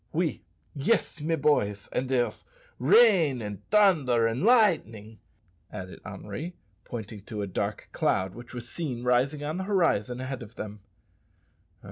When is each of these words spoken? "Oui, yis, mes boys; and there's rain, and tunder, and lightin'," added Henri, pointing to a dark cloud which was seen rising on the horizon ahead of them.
"Oui, 0.15 0.41
yis, 0.73 1.21
mes 1.21 1.35
boys; 1.39 1.87
and 1.91 2.09
there's 2.09 2.43
rain, 2.79 3.39
and 3.39 3.61
tunder, 3.69 4.25
and 4.25 4.41
lightin'," 4.43 5.19
added 5.71 6.01
Henri, 6.03 6.55
pointing 6.85 7.21
to 7.21 7.43
a 7.43 7.45
dark 7.45 7.87
cloud 7.91 8.33
which 8.33 8.51
was 8.51 8.67
seen 8.67 9.03
rising 9.03 9.43
on 9.43 9.57
the 9.57 9.65
horizon 9.65 10.19
ahead 10.19 10.41
of 10.41 10.55
them. 10.55 10.79